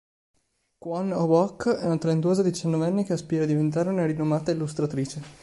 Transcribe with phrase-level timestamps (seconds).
[0.79, 5.21] Kwon Oh-bok è una talentuosa diciannovenne che aspira a diventare una rinomata illustratrice.